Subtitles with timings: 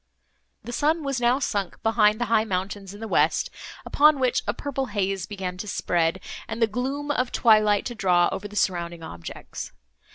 [0.63, 3.51] The sun was now sunk behind the high mountains in the west,
[3.85, 8.27] upon which a purple haze began to spread, and the gloom of twilight to draw
[8.31, 9.71] over the surrounding objects.